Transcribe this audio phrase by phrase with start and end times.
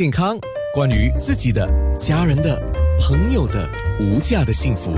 [0.00, 0.38] 健康，
[0.72, 2.56] 关于自己的、家人的、
[3.00, 4.92] 朋友的无价的幸福，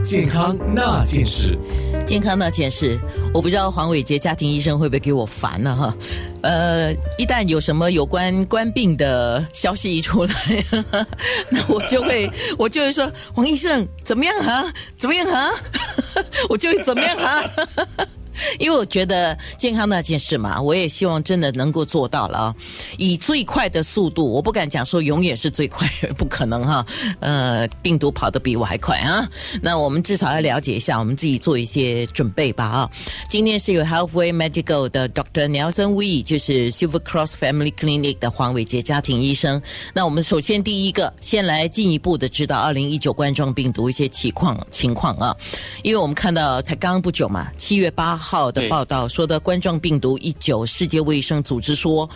[0.00, 1.58] 健康那件事。
[2.06, 2.96] 健康那件事，
[3.34, 5.96] 我不知道黄伟杰家庭医生会不会给我烦了哈。
[6.42, 10.32] 呃，一旦有什么有关官病的消息一出来，
[11.50, 14.72] 那我就会我就会说黄医生怎么样啊？
[14.96, 15.50] 怎么样啊？
[16.48, 17.42] 我就会怎么样啊？
[18.58, 22.54] 因为我觉得健康那件事嘛，我也希望真的能够做到了啊！
[22.98, 26.84] 以最快的速度，我不敢讲说永远是最快，不可能哈。
[27.20, 29.28] 呃，病毒跑得比我还快啊！
[29.62, 32.90] 那我们至少要了解一下，我们自己做一些准备吧啊！
[33.28, 35.48] 今天是有 Healthway Medical 的 Dr.
[35.48, 39.60] Nelson We，就是 Silver Cross Family Clinic 的黄伟杰家庭医生。
[39.92, 45.36] 那我们首先第一个，先来进一步的知道二零一九冠状病毒一些情况情况啊，
[45.82, 48.23] 因为我们看到才刚不久嘛，七月八。
[48.24, 52.08] 号的报道说的冠状病毒一九，世界卫生组织说，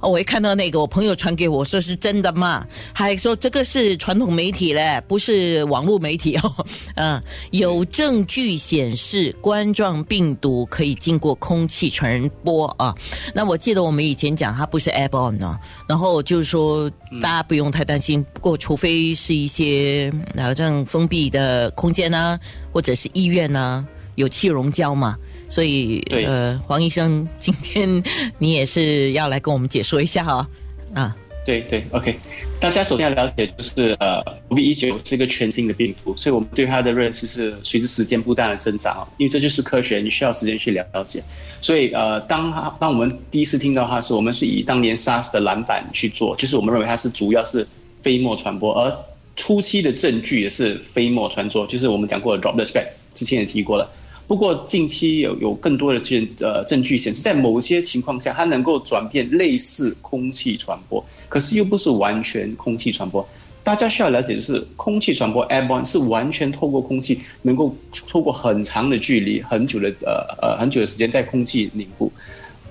[0.00, 7.22] 我一看到那个，我朋友传给我说是真的嘛，还说这个是传统媒体嘞，不是网络媒体 哦，嗯，
[7.52, 12.92] 有证据显示冠状病毒可以经过空气传播啊。
[13.32, 15.56] 那我记得我们以前讲它不是 airborne 呢，
[15.88, 22.36] 然后就是说大家不用太担心，不过除非是一些好像封闭的空间呢，
[22.72, 25.16] 或者是医院呢，有气溶胶嘛。
[25.48, 28.02] 所以，呃，黄医生，今天
[28.38, 30.48] 你也是要来跟我们解说一下哈，
[30.94, 32.18] 啊，对对，OK，
[32.58, 41.22] 大家首先要了解就是呃，COVID 一九是一个全新的病毒，所以我们对它的认识是随着时间不断的增长因为这就是科学，你需要时间去了解。
[41.60, 47.68] 所以，呃，当它当我们第一次听到它时，我们是以当年 SARS 的蓝板去做，就是我们认为它是主要是
[48.00, 48.96] 飞沫传播，而
[49.36, 53.86] 初期的证据也是飞沫传播，就是我们讲过的 Droplet Spread，之前也提过了。
[54.32, 63.28] 不过近期有有更多的证呃证据显示，在某些情况下，它能够转变类似空气传播，可是又不是完全空气传播。
[63.62, 67.76] 大家需要了解的是，空气传播 airborne 是完全透过空气，能够
[68.08, 72.10] 透过很长的距离、很久的呃呃很久的时间在空气凝固。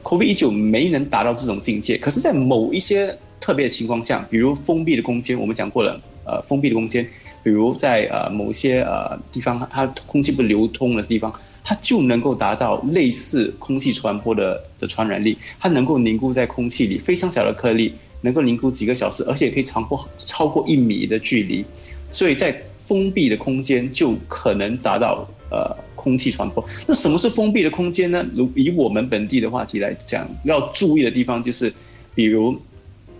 [0.01, 7.07] COVID-19 没能达到这种境界，可是，在某一些特别的情况下，比如封闭的空间，我们讲过了，呃，封闭的空间，
[7.43, 11.31] 比如在呃某些呃地方，它空气不流通的地方。
[11.63, 21.63] 它就能够达到类似空气传播的的传染力，它能够凝固在空气里，非常小的颗粒能够凝固几个小时，而且可以超过超过一米的距离，
[22.09, 26.67] 所以在封闭的空间就可能达到呃空气传播。
[26.87, 28.25] 那什么是封闭的空间呢？
[28.33, 31.71] 如以我们本地的话题来讲，要注意的地方就是，
[32.15, 32.59] 比如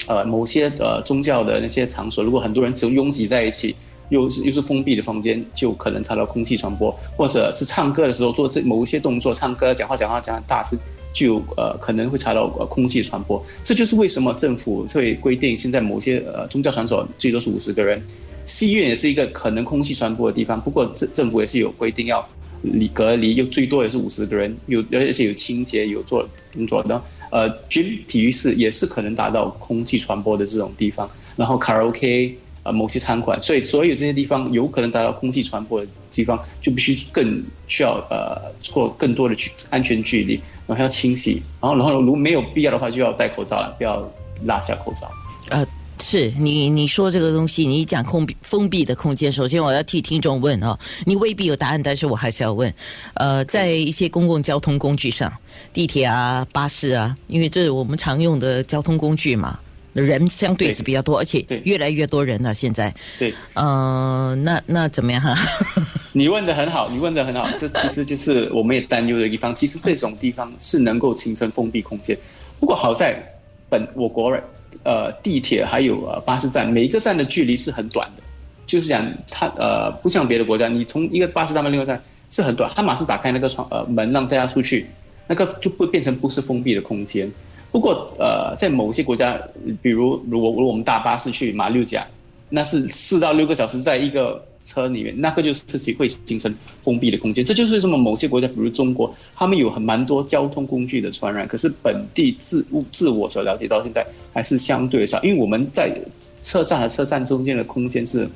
[0.07, 3.75] 呃某些呃宗教的那些场所，如果很多人总拥挤在一起。
[4.11, 10.77] 又是又是封闭的房间，就可能它的空气传播，或者是唱歌的时候做这某一些动作，唱歌、讲话、讲话讲很大声，
[11.13, 13.41] 就呃可能会查到呃空气传播。
[13.63, 18.03] 这就是为什么政府会规定现在某些呃宗教场所最多是五十个人，
[18.45, 20.59] 戏院也是一个可能空气传播的地方。
[20.59, 22.27] 不过政政府也是有规定要
[22.63, 27.01] 离隔离，又最多也是五十个人，有而且有清洁有做工作的。
[27.31, 32.35] 呃，gym 体育室也是可能达到空气传播的这种地方，然后卡拉 OK。
[32.63, 44.07] 呃，某些餐馆，所以所有这些地方有可能达到空气传播的地方，就必须更需要呃做更多的距安全距离，然后要清洗，然后然后如果没有必要的话，就要戴口罩了，不要
[44.45, 45.09] 拉下口罩。
[45.49, 45.65] 呃，
[45.99, 52.71] 是你你说这个东西，你讲空封闭的空间，首先我要替听众问哦，你未必有答案，但是我还是要问。
[53.15, 55.31] 呃，在一些公共交通工具上，
[55.73, 59.59] 地铁啊、巴士啊，因为这是我们常用的交通工具嘛。
[59.93, 62.53] 人相对是比较多，而且越来越多人了。
[62.53, 65.35] 现在，对，嗯，那那怎么样哈？
[66.13, 67.47] 你问的很好，你问的很好。
[67.57, 69.53] 这其实就是我们也担忧的地方。
[69.53, 72.17] 其实这种地方是能够形成封闭空间，
[72.59, 73.21] 不过好在
[73.69, 74.43] 本我国人，
[74.83, 78.23] 呃，地铁还有呃巴士站，每一个站的距离是很短的。
[78.65, 84.87] 就是讲它呃，不像别的国家，你从一个巴士站到另外站是很短，它马上打开那个窗呃门让大家出去，
[85.27, 87.29] 那个就会变成不是封闭的空间。
[87.71, 89.39] 不过，呃，在某些国家，
[89.81, 92.05] 比如如果如果我们搭巴士去马六甲，
[92.49, 97.45] 那是四到六个小时在一个车里面，那个就是自己会形成封闭的空间。
[97.45, 105.97] 这就是为什么某些国家，比如中国，他们有很蛮多交通工具的传染，可是本地自自我所了解到现在还是相对少，因为我们在
[106.43, 108.27] 车站和车站中间的空间是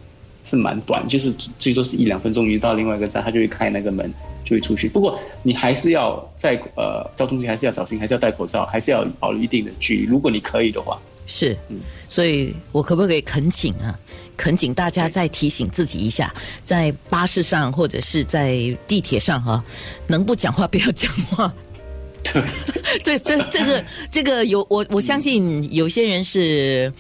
[0.46, 4.10] 是蛮短，就是最多是一两分钟，一到另外一个站，他就会开那个门。
[4.46, 10.04] 就会出去，不过你还是要在呃交通间还是要小心，还是要戴口罩，还是要保留一定的距离。
[10.04, 10.98] 如果你可以的话，
[11.28, 14.00] 是，嗯，所以我可不可以恳请啊，
[14.38, 16.34] 恳请大家再提醒自己一下，
[16.64, 18.56] 在巴士上或者是在
[18.88, 19.62] 地铁上哈，
[20.08, 21.54] 能不讲话不要讲话。
[22.24, 22.42] 对，
[23.04, 26.94] 这这这个这个有我我相信有些人是。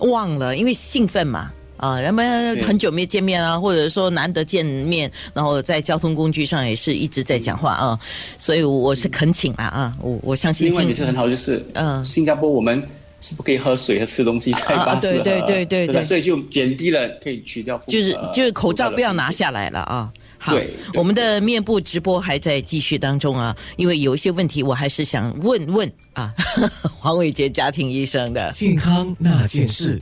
[0.00, 1.52] 忘了，因为兴奋嘛。
[1.80, 2.22] 啊，要么
[2.66, 7.98] 很久没见面啊，或者说难得见面，然后在交通工具上也是一直在讲话啊，
[8.38, 10.68] 所以我是恳请啦啊，我我相信。
[10.68, 12.82] 另外也是很好，就是嗯，新加坡我们
[13.20, 20.12] 是不可以喝水和吃东西在巴士对对对对对，所以就减低了可以取掉，就是就是口罩不要拿下来了啊。
[20.42, 20.56] 好，
[20.94, 26.32] 我们的面部直播还在继续当中啊，因为有一些问题我还是想问问啊，
[26.98, 29.98] 黄伟杰家庭医生的健康那件事。